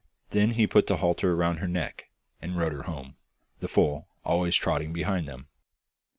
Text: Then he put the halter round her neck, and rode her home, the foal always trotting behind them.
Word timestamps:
Then 0.31 0.53
he 0.53 0.65
put 0.65 0.87
the 0.87 0.97
halter 0.97 1.35
round 1.35 1.59
her 1.59 1.67
neck, 1.67 2.09
and 2.41 2.57
rode 2.57 2.71
her 2.71 2.81
home, 2.81 3.17
the 3.59 3.67
foal 3.67 4.07
always 4.25 4.55
trotting 4.55 4.93
behind 4.93 5.27
them. 5.27 5.47